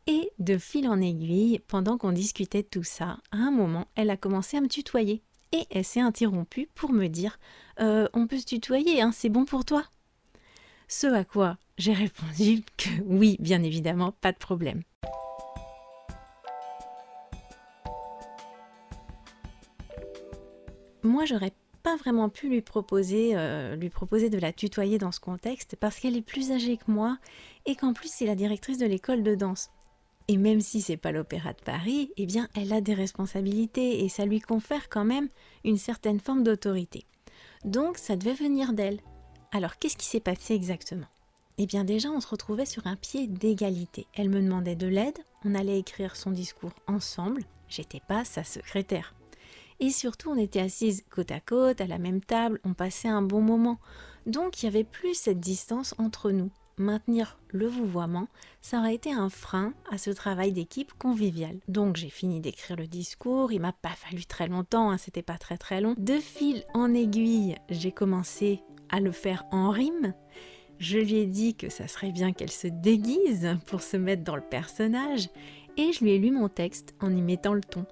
Et 0.07 0.31
de 0.39 0.57
fil 0.57 0.89
en 0.89 1.03
aiguille, 1.03 1.61
pendant 1.69 1.99
qu'on 1.99 2.13
discutait 2.13 2.63
de 2.63 2.69
tout 2.69 2.85
ça, 2.85 3.19
à 3.31 3.37
un 3.37 3.51
moment, 3.51 3.89
elle 3.95 4.09
a 4.09 4.17
commencé 4.17 4.57
à 4.57 4.63
me 4.63 4.69
tutoyer. 4.69 5.23
Et 5.53 5.65
elle 5.71 5.85
s'est 5.85 6.01
interrompue 6.01 6.71
pour 6.75 6.93
me 6.93 7.09
dire 7.09 7.39
euh, 7.81 8.09
On 8.15 8.27
peut 8.27 8.39
se 8.39 8.47
tutoyer, 8.47 9.03
hein, 9.03 9.13
c'est 9.13 9.29
bon 9.29 9.45
pour 9.45 9.67
toi? 9.67 9.85
Ce 10.89 11.07
à 11.07 11.23
quoi 11.23 11.59
j'ai 11.77 11.93
répondu 11.93 12.63
que 12.79 12.89
oui, 13.05 13.37
bien 13.41 13.63
évidemment, 13.63 14.11
pas 14.11 14.33
de 14.33 14.39
problème. 14.39 14.83
Moi, 21.05 21.25
j'aurais 21.27 21.53
pas 21.83 21.97
vraiment 21.97 22.31
pu 22.31 22.49
lui 22.49 22.63
proposer, 22.63 23.37
euh, 23.37 23.77
lui 23.77 23.91
proposer 23.91 24.31
de 24.31 24.39
la 24.39 24.53
tutoyer 24.53 24.99
dans 24.99 25.13
ce 25.13 25.21
contexte 25.21 25.77
parce 25.77 26.01
qu'elle 26.01 26.17
est 26.17 26.23
plus 26.23 26.51
âgée 26.53 26.79
que 26.79 26.91
moi 26.91 27.19
et 27.67 27.77
qu'en 27.77 27.93
plus 27.93 28.11
c'est 28.11 28.27
la 28.27 28.35
directrice 28.35 28.79
de 28.79 28.87
l'école 28.87 29.23
de 29.23 29.35
danse. 29.35 29.71
Et 30.27 30.37
même 30.37 30.61
si 30.61 30.81
c'est 30.81 30.97
pas 30.97 31.13
l'Opéra 31.13 31.53
de 31.53 31.63
Paris, 31.63 32.11
eh 32.17 32.27
bien 32.27 32.49
elle 32.57 32.73
a 32.73 32.81
des 32.81 32.95
responsabilités 32.95 34.05
et 34.05 34.09
ça 34.09 34.27
lui 34.27 34.41
confère 34.41 34.89
quand 34.89 35.05
même 35.05 35.29
une 35.65 35.79
certaine 35.79 36.19
forme 36.19 36.43
d'autorité. 36.43 37.05
Donc 37.65 37.97
ça 37.99 38.17
devait 38.17 38.35
venir 38.35 38.73
d'elle. 38.73 39.01
Alors 39.51 39.79
qu'est-ce 39.79 39.97
qui 39.97 40.07
s'est 40.07 40.21
passé 40.21 40.55
exactement? 40.55 41.07
Eh 41.57 41.67
bien 41.67 41.85
déjà 41.85 42.11
on 42.11 42.21
se 42.21 42.29
retrouvait 42.29 42.67
sur 42.67 42.87
un 42.87 42.97
pied 42.97 43.27
d'égalité. 43.27 44.07
Elle 44.15 44.29
me 44.29 44.43
demandait 44.43 44.77
de 44.77 44.87
l'aide, 44.87 45.19
on 45.45 45.55
allait 45.55 45.79
écrire 45.79 46.17
son 46.17 46.31
discours 46.31 46.75
ensemble, 46.87 47.43
j'étais 47.69 48.03
pas 48.07 48.25
sa 48.25 48.45
secrétaire. 48.45 49.15
Et 49.81 49.91
surtout 49.91 50.31
on 50.31 50.37
était 50.37 50.61
assises 50.61 51.05
côte 51.11 51.31
à 51.31 51.41
côte, 51.41 51.81
à 51.81 51.87
la 51.87 51.99
même 51.99 52.21
table, 52.21 52.61
on 52.65 52.75
passait 52.75 53.09
un 53.09 53.23
bon 53.23 53.41
moment. 53.41 53.79
Donc 54.27 54.63
il 54.63 54.67
y 54.67 54.69
avait 54.69 54.85
plus 54.85 55.15
cette 55.15 55.41
distance 55.41 55.95
entre 55.99 56.31
nous 56.31 56.51
maintenir 56.79 57.39
le 57.49 57.67
vouvoiement, 57.67 58.29
ça 58.61 58.79
aurait 58.79 58.95
été 58.95 59.13
un 59.13 59.29
frein 59.29 59.73
à 59.91 59.99
ce 59.99 60.11
travail 60.11 60.53
d'équipe 60.53 60.93
convivial. 60.99 61.59
Donc 61.69 61.97
j'ai 61.97 62.11
fini 62.11 62.41
d'écrire 62.41 62.77
le 62.77 62.87
discours, 62.87 63.53
il 63.53 63.61
m'a 63.61 63.73
pas 63.73 63.91
fallu 63.91 64.25
très 64.27 64.49
longtemps, 64.49 64.91
hein, 64.91 64.99
c'était 64.99 65.23
pas 65.23 65.39
très 65.39 65.59
très 65.59 65.81
long. 65.81 65.95
De 65.99 66.19
fil 66.19 66.65
en 66.75 66.95
aiguille, 66.95 67.57
j'ai 67.71 67.93
commencé 67.93 68.63
à 68.91 69.01
le 69.01 69.13
faire 69.13 69.45
en 69.51 69.71
rime. 69.71 70.15
Je 70.79 70.99
lui 70.99 71.17
ai 71.17 71.27
dit 71.27 71.55
que 71.55 71.69
ça 71.69 71.89
serait 71.89 72.13
bien 72.13 72.33
qu'elle 72.33 72.51
se 72.51 72.69
déguise 72.69 73.57
pour 73.67 73.83
se 73.83 73.97
mettre 73.97 74.23
dans 74.23 74.37
le 74.37 74.43
personnage 74.43 75.29
et 75.77 75.93
je 75.93 76.05
lui 76.05 76.13
ai 76.13 76.19
lu 76.19 76.31
mon 76.31 76.49
texte 76.49 76.95
en 77.01 77.15
y 77.15 77.23
mettant 77.23 77.55
le 77.55 77.63
ton. 77.63 77.85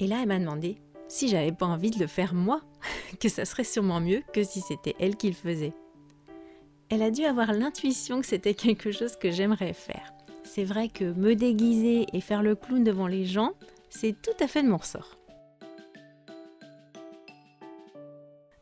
Et 0.00 0.06
là, 0.06 0.18
elle 0.20 0.28
m'a 0.28 0.38
demandé 0.38 0.76
si 1.08 1.28
j'avais 1.28 1.52
pas 1.52 1.66
envie 1.66 1.90
de 1.90 1.98
le 1.98 2.06
faire 2.06 2.34
moi, 2.34 2.60
que 3.20 3.28
ça 3.28 3.44
serait 3.44 3.64
sûrement 3.64 4.00
mieux 4.00 4.22
que 4.32 4.42
si 4.42 4.60
c'était 4.60 4.96
elle 4.98 5.16
qui 5.16 5.28
le 5.28 5.34
faisait 5.34 5.72
elle 6.94 7.02
a 7.02 7.10
dû 7.10 7.24
avoir 7.24 7.52
l'intuition 7.52 8.20
que 8.20 8.26
c'était 8.26 8.54
quelque 8.54 8.92
chose 8.92 9.16
que 9.16 9.30
j'aimerais 9.30 9.72
faire. 9.72 10.12
C'est 10.44 10.64
vrai 10.64 10.88
que 10.88 11.04
me 11.04 11.34
déguiser 11.34 12.06
et 12.12 12.20
faire 12.20 12.42
le 12.42 12.54
clown 12.54 12.84
devant 12.84 13.06
les 13.06 13.24
gens, 13.24 13.52
c'est 13.88 14.14
tout 14.20 14.36
à 14.40 14.46
fait 14.46 14.62
de 14.62 14.68
mon 14.68 14.76
ressort. 14.76 15.16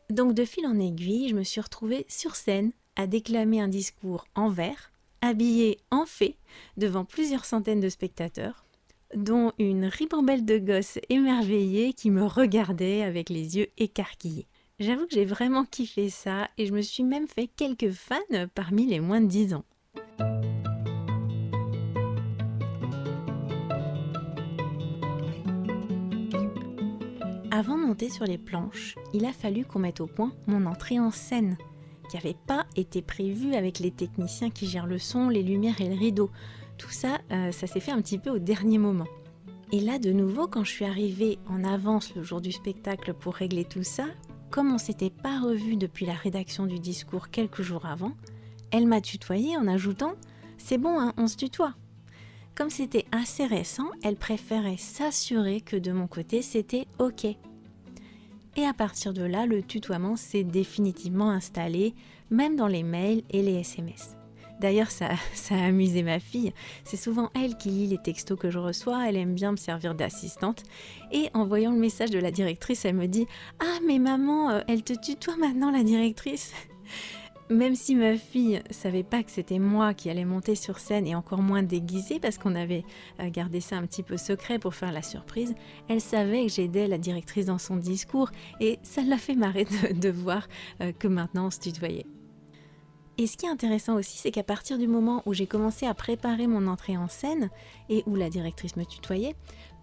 Donc 0.09 0.33
de 0.33 0.45
fil 0.45 0.65
en 0.65 0.79
aiguille, 0.79 1.29
je 1.29 1.35
me 1.35 1.43
suis 1.43 1.61
retrouvée 1.61 2.05
sur 2.07 2.35
scène 2.35 2.71
à 2.95 3.07
déclamer 3.07 3.61
un 3.61 3.67
discours 3.67 4.25
en 4.35 4.49
vers, 4.49 4.91
habillée 5.21 5.79
en 5.91 6.05
fée, 6.05 6.37
devant 6.77 7.05
plusieurs 7.05 7.45
centaines 7.45 7.79
de 7.79 7.89
spectateurs, 7.89 8.65
dont 9.15 9.51
une 9.59 9.85
ribambelle 9.85 10.45
de 10.45 10.57
gosses 10.57 10.99
émerveillés 11.09 11.93
qui 11.93 12.11
me 12.11 12.25
regardaient 12.25 13.03
avec 13.03 13.29
les 13.29 13.57
yeux 13.57 13.67
écarquillés. 13.77 14.47
J'avoue 14.79 15.05
que 15.05 15.13
j'ai 15.13 15.25
vraiment 15.25 15.65
kiffé 15.65 16.09
ça 16.09 16.49
et 16.57 16.65
je 16.65 16.73
me 16.73 16.81
suis 16.81 17.03
même 17.03 17.27
fait 17.27 17.47
quelques 17.47 17.91
fans 17.91 18.17
parmi 18.53 18.85
les 18.85 18.99
moins 18.99 19.21
de 19.21 19.27
10 19.27 19.53
ans. 19.53 19.65
Avant 27.55 27.77
de 27.77 27.83
monter 27.83 28.09
sur 28.09 28.25
les 28.25 28.39
planches, 28.39 28.95
il 29.13 29.25
a 29.25 29.31
fallu 29.31 29.63
qu'on 29.63 29.77
mette 29.77 30.01
au 30.01 30.07
point 30.07 30.31
mon 30.47 30.65
entrée 30.65 30.99
en 30.99 31.11
scène, 31.11 31.55
qui 32.09 32.15
n'avait 32.15 32.35
pas 32.47 32.65
été 32.75 33.03
prévue 33.03 33.53
avec 33.53 33.77
les 33.77 33.91
techniciens 33.91 34.49
qui 34.49 34.65
gèrent 34.65 34.87
le 34.87 34.97
son, 34.97 35.29
les 35.29 35.43
lumières 35.43 35.79
et 35.79 35.87
le 35.87 35.93
rideau. 35.93 36.31
Tout 36.79 36.89
ça, 36.89 37.19
euh, 37.31 37.51
ça 37.51 37.67
s'est 37.67 37.79
fait 37.79 37.91
un 37.91 38.01
petit 38.01 38.17
peu 38.17 38.31
au 38.31 38.39
dernier 38.39 38.79
moment. 38.79 39.05
Et 39.71 39.81
là, 39.81 39.99
de 39.99 40.11
nouveau, 40.11 40.47
quand 40.47 40.63
je 40.63 40.71
suis 40.71 40.85
arrivée 40.85 41.37
en 41.47 41.63
avance 41.63 42.15
le 42.15 42.23
jour 42.23 42.41
du 42.41 42.51
spectacle 42.51 43.13
pour 43.13 43.35
régler 43.35 43.65
tout 43.65 43.83
ça, 43.83 44.07
comme 44.49 44.73
on 44.73 44.79
s'était 44.79 45.11
pas 45.11 45.39
revu 45.39 45.75
depuis 45.75 46.07
la 46.07 46.15
rédaction 46.15 46.65
du 46.65 46.79
discours 46.79 47.29
quelques 47.29 47.61
jours 47.61 47.85
avant, 47.85 48.13
elle 48.71 48.87
m'a 48.87 48.99
tutoyé 48.99 49.57
en 49.57 49.67
ajoutant 49.67 50.13
C'est 50.57 50.79
bon, 50.79 50.99
hein, 50.99 51.13
on 51.17 51.27
se 51.27 51.37
tutoie. 51.37 51.75
Comme 52.55 52.69
c'était 52.69 53.05
assez 53.11 53.45
récent, 53.45 53.89
elle 54.03 54.15
préférait 54.15 54.77
s'assurer 54.77 55.61
que 55.61 55.75
de 55.75 55.91
mon 55.91 56.07
côté 56.07 56.41
c'était 56.41 56.85
OK. 56.99 57.25
Et 58.55 58.65
à 58.65 58.73
partir 58.73 59.13
de 59.13 59.23
là, 59.23 59.47
le 59.47 59.63
tutoiement 59.63 60.15
s'est 60.15 60.43
définitivement 60.43 61.31
installé, 61.31 61.95
même 62.29 62.55
dans 62.55 62.67
les 62.67 62.83
mails 62.83 63.23
et 63.31 63.41
les 63.41 63.55
SMS. 63.55 64.15
D'ailleurs, 64.59 64.91
ça, 64.91 65.09
ça, 65.33 65.55
a 65.55 65.65
amusé 65.65 66.03
ma 66.03 66.19
fille. 66.19 66.53
C'est 66.83 66.97
souvent 66.97 67.31
elle 67.35 67.57
qui 67.57 67.69
lit 67.69 67.87
les 67.87 67.97
textos 67.97 68.37
que 68.37 68.51
je 68.51 68.59
reçois. 68.59 69.09
Elle 69.09 69.17
aime 69.17 69.33
bien 69.33 69.51
me 69.51 69.57
servir 69.57 69.95
d'assistante. 69.95 70.63
Et 71.11 71.31
en 71.33 71.45
voyant 71.45 71.71
le 71.71 71.79
message 71.79 72.11
de 72.11 72.19
la 72.19 72.29
directrice, 72.29 72.85
elle 72.85 72.95
me 72.95 73.07
dit 73.07 73.25
Ah, 73.59 73.79
mais 73.87 73.97
maman, 73.97 74.51
euh, 74.51 74.61
elle 74.67 74.83
te 74.83 74.93
tutoie 74.93 75.37
maintenant, 75.37 75.71
la 75.71 75.83
directrice 75.83 76.53
même 77.53 77.75
si 77.75 77.95
ma 77.95 78.17
fille 78.17 78.61
savait 78.69 79.03
pas 79.03 79.23
que 79.23 79.31
c'était 79.31 79.59
moi 79.59 79.93
qui 79.93 80.09
allais 80.09 80.25
monter 80.25 80.55
sur 80.55 80.79
scène 80.79 81.07
et 81.07 81.15
encore 81.15 81.41
moins 81.41 81.63
déguisée 81.63 82.19
parce 82.19 82.37
qu'on 82.37 82.55
avait 82.55 82.83
euh, 83.19 83.29
gardé 83.29 83.61
ça 83.61 83.77
un 83.77 83.85
petit 83.85 84.03
peu 84.03 84.17
secret 84.17 84.59
pour 84.59 84.75
faire 84.75 84.91
la 84.91 85.01
surprise, 85.01 85.53
elle 85.87 86.01
savait 86.01 86.45
que 86.45 86.51
j'aidais 86.51 86.87
la 86.87 86.97
directrice 86.97 87.45
dans 87.45 87.57
son 87.57 87.77
discours 87.77 88.31
et 88.59 88.79
ça 88.83 89.01
l'a 89.03 89.17
fait 89.17 89.35
marrer 89.35 89.65
de, 89.65 90.09
voir 90.09 90.47
euh, 90.81 90.91
que 90.91 91.07
maintenant 91.07 91.47
on 91.47 91.51
se 91.51 91.59
tutoyait. 91.59 92.05
Et 93.19 93.27
ce 93.27 93.37
qui 93.37 93.45
est 93.45 93.49
intéressant 93.49 93.93
aussi, 93.93 94.17
c'est 94.17 94.31
qu'à 94.31 94.43
partir 94.43 94.79
du 94.79 94.87
moment 94.87 95.21
où 95.27 95.33
j'ai 95.33 95.45
commencé 95.45 95.85
à 95.85 95.93
préparer 95.93 96.47
mon 96.47 96.65
entrée 96.65 96.97
en 96.97 97.07
scène 97.07 97.51
et 97.87 98.03
où 98.07 98.15
la 98.15 98.31
directrice 98.31 98.75
me 98.75 98.85
tutoyait, 98.85 99.35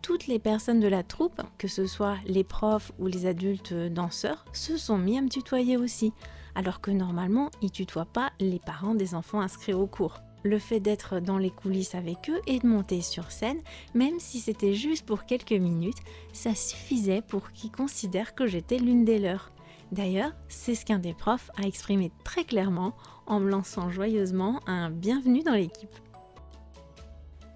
toutes 0.03 0.27
les 0.27 0.41
personnes 0.41 0.81
de 0.81 0.89
la 0.89 1.05
troupe, 1.05 1.41
que 1.57 1.69
ce 1.69 1.87
soit 1.87 2.17
les 2.27 2.43
profs 2.43 2.91
ou 2.99 3.07
les 3.07 3.27
adultes 3.27 3.73
danseurs, 3.73 4.45
se 4.53 4.77
sont 4.77 4.99
mis 4.99 5.17
à 5.17 5.23
me 5.23 5.29
tutoyer 5.29 5.77
aussi, 5.77 6.12
alors 6.61 6.83
que 6.83 6.90
normalement, 6.90 7.49
ils 7.62 7.71
tutoient 7.71 8.05
pas 8.05 8.33
les 8.38 8.59
parents 8.59 8.95
des 8.95 9.14
enfants 9.14 9.40
inscrits 9.40 9.73
au 9.73 9.87
cours. 9.87 10.21
Le 10.43 10.59
fait 10.59 10.79
d'être 10.79 11.19
dans 11.19 11.38
les 11.38 11.49
coulisses 11.49 11.95
avec 11.95 12.29
eux 12.29 12.38
et 12.47 12.59
de 12.59 12.67
monter 12.67 13.00
sur 13.00 13.33
scène, 13.33 13.62
même 13.95 14.21
si 14.21 14.40
c'était 14.40 14.75
juste 14.75 15.07
pour 15.07 15.25
quelques 15.25 15.52
minutes, 15.52 16.02
ça 16.35 16.55
suffisait 16.55 17.23
pour 17.23 17.52
qu'ils 17.52 17.73
considèrent 17.73 18.35
que 18.35 18.47
j'étais 18.47 18.76
l'une 18.76 19.07
des 19.07 19.19
leurs. 19.19 19.52
D'ailleurs, 19.90 20.33
c'est 20.49 20.75
ce 20.75 20.85
qu'un 20.85 20.99
des 20.99 21.14
profs 21.14 21.50
a 21.57 21.67
exprimé 21.67 22.12
très 22.25 22.45
clairement 22.45 22.93
en 23.26 23.40
me 23.40 23.49
lançant 23.49 23.88
joyeusement 23.88 24.61
un 24.67 24.90
bienvenue 24.90 25.43
dans 25.43 25.55
l'équipe. 25.55 25.97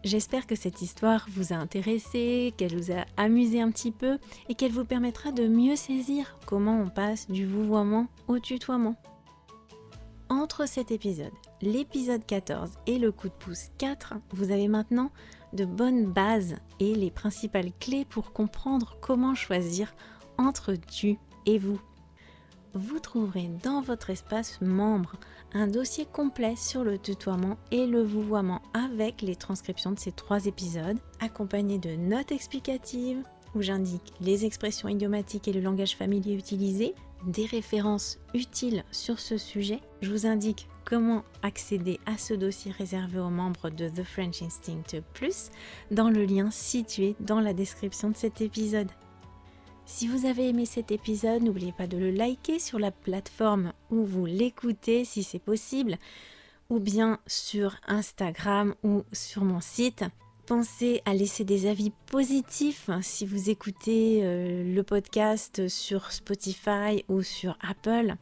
J'espère 0.05 0.47
que 0.47 0.55
cette 0.55 0.83
histoire 0.83 1.27
vous 1.31 1.55
a 1.55 1.57
intéressé, 1.57 2.53
qu'elle 2.59 2.77
vous 2.77 2.93
a 2.93 3.07
amusé 3.17 3.63
un 3.63 3.71
petit 3.71 3.91
peu 3.91 4.19
et 4.51 4.55
qu'elle 4.55 4.71
vous 4.71 4.85
permettra 4.85 5.33
de 5.33 5.49
mieux 5.49 5.77
saisir 5.77 6.37
comment 6.45 6.79
on 6.79 6.91
passe 6.91 7.31
du 7.31 7.47
vouvoiement 7.47 8.09
au 8.29 8.39
tutoiement. 8.39 8.97
Entre 10.29 10.69
cet 10.69 10.91
épisode, 10.91 11.33
l'épisode 11.63 12.27
14 12.27 12.73
et 12.87 12.99
le 12.99 13.13
coup 13.13 13.29
de 13.29 13.35
pouce 13.35 13.69
4, 13.79 14.15
vous 14.33 14.51
avez 14.51 14.69
maintenant 14.69 15.11
de 15.55 15.65
bonnes 15.65 16.05
bases 16.05 16.57
et 16.81 16.95
les 16.95 17.11
principales 17.11 17.73
clés 17.81 18.05
pour 18.05 18.35
comprendre 18.35 18.99
comment 19.01 19.35
choisir 19.35 19.95
entre 20.37 20.75
tu 20.75 21.17
et 21.47 21.57
vous 21.57 21.81
vous 22.75 22.99
trouverez 22.99 23.49
dans 23.63 23.81
votre 23.81 24.11
espace 24.11 24.61
membre 24.61 25.15
un 25.53 25.67
dossier 25.67 26.07
complet 26.07 26.57
sur 26.57 26.85
le 26.85 26.99
tutoiement 26.99 27.57
et 27.71 27.87
le 27.87 28.03
vouvoiement 28.03 28.61
avec 28.73 29.23
les 29.23 29.37
transcriptions 29.37 29.93
de 29.93 29.99
ces 29.99 30.13
trois 30.13 30.47
épisodes, 30.47 30.99
accompagné 31.21 31.79
de 31.79 31.95
notes 31.95 32.33
explicatives 32.33 33.23
où 33.55 33.63
j'indique 33.63 34.13
les 34.21 34.45
expressions 34.45 34.89
idiomatiques 34.89 35.47
et 35.47 35.53
le 35.53 35.61
langage 35.61 35.97
familier 35.97 36.35
utilisé, 36.35 36.95
des 37.27 37.47
références 37.47 38.19
utiles 38.35 38.85
sur 38.91 39.19
ce 39.19 39.39
sujet. 39.39 39.81
Je 40.03 40.11
vous 40.11 40.27
indique 40.27 40.69
comment 40.85 41.25
accéder 41.43 41.99
à 42.05 42.19
ce 42.19 42.35
dossier 42.35 42.73
réservé 42.73 43.19
aux 43.19 43.31
membres 43.31 43.71
de 43.71 43.89
The 43.89 44.03
French 44.03 44.43
Instinct 44.43 45.01
Plus 45.15 45.51
dans 45.91 46.11
le 46.11 46.25
lien 46.25 46.51
situé 46.51 47.15
dans 47.21 47.41
la 47.41 47.55
description 47.55 48.11
de 48.11 48.17
cet 48.17 48.41
épisode. 48.41 48.91
Si 49.87 50.09
vous 50.09 50.27
avez 50.27 50.49
aimé 50.49 50.65
cet 50.65 50.91
épisode, 50.91 51.43
n'oubliez 51.43 51.73
pas 51.73 51.87
de 51.87 51.99
le 51.99 52.11
liker 52.11 52.59
sur 52.59 52.79
la 52.79 52.91
plateforme 52.91 53.73
où 53.91 54.05
vous 54.05 54.25
l'écoutez 54.25 55.05
si 55.05 55.23
c'est 55.23 55.39
possible, 55.39 55.99
ou 56.71 56.81
bien 56.81 57.19
sur 57.27 57.77
Instagram 57.87 58.75
ou 58.83 59.05
sur 59.13 59.45
mon 59.45 59.61
site. 59.61 60.05
Pensez 60.47 61.01
à 61.05 61.15
laisser 61.15 61.45
des 61.45 61.67
avis 61.67 61.93
positifs 62.07 62.91
si 63.03 63.25
vous 63.25 63.51
écoutez 63.51 64.21
euh, 64.25 64.75
le 64.75 64.83
podcast 64.83 65.69
sur 65.69 66.13
Spotify 66.13 67.05
ou 67.09 67.23
sur 67.23 67.57
Apple. 67.61 68.15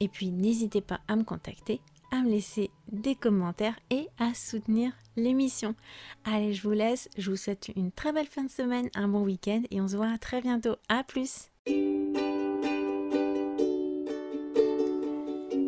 Et 0.00 0.08
puis 0.08 0.30
n'hésitez 0.30 0.80
pas 0.80 1.00
à 1.08 1.16
me 1.16 1.24
contacter, 1.24 1.80
à 2.10 2.22
me 2.22 2.30
laisser 2.30 2.70
des 2.90 3.14
commentaires 3.14 3.78
et 3.90 4.08
à 4.18 4.34
soutenir 4.34 4.92
l'émission. 5.16 5.74
Allez, 6.24 6.52
je 6.52 6.62
vous 6.62 6.72
laisse. 6.72 7.08
Je 7.16 7.30
vous 7.30 7.36
souhaite 7.36 7.70
une 7.76 7.92
très 7.92 8.12
belle 8.12 8.26
fin 8.26 8.42
de 8.44 8.50
semaine, 8.50 8.90
un 8.94 9.08
bon 9.08 9.22
week-end 9.22 9.62
et 9.70 9.80
on 9.80 9.88
se 9.88 9.96
voit 9.96 10.18
très 10.18 10.40
bientôt. 10.40 10.76
À 10.88 11.04
plus. 11.04 11.50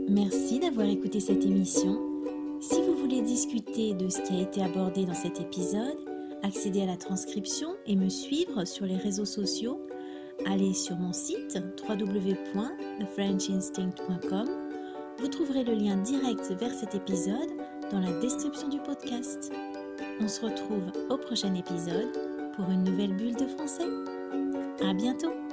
Merci 0.08 0.60
d'avoir 0.60 0.88
écouté 0.88 1.20
cette 1.20 1.44
émission. 1.44 2.00
Si 2.60 2.80
vous 2.80 2.96
voulez 2.96 3.20
discuter 3.20 3.94
de 3.94 4.08
ce 4.08 4.22
qui 4.22 4.36
a 4.36 4.42
été 4.42 4.62
abordé 4.62 5.04
dans 5.04 5.14
cet 5.14 5.40
épisode, 5.40 5.98
accéder 6.42 6.82
à 6.82 6.86
la 6.86 6.96
transcription 6.96 7.74
et 7.86 7.96
me 7.96 8.08
suivre 8.08 8.64
sur 8.64 8.86
les 8.86 8.96
réseaux 8.96 9.24
sociaux, 9.24 9.80
allez 10.46 10.72
sur 10.72 10.96
mon 10.96 11.12
site 11.12 11.58
www.thefrenchinstinct.com. 11.88 14.48
Vous 15.18 15.28
trouverez 15.28 15.64
le 15.64 15.74
lien 15.74 15.96
direct 15.96 16.52
vers 16.58 16.72
cet 16.72 16.94
épisode 16.94 17.50
dans 17.90 18.00
la 18.00 18.12
description 18.20 18.68
du 18.68 18.78
podcast. 18.78 19.52
On 20.20 20.28
se 20.28 20.40
retrouve 20.40 20.90
au 21.10 21.16
prochain 21.16 21.54
épisode 21.54 22.12
pour 22.56 22.70
une 22.70 22.84
nouvelle 22.84 23.14
bulle 23.14 23.36
de 23.36 23.46
français. 23.46 23.88
À 24.82 24.92
bientôt! 24.94 25.43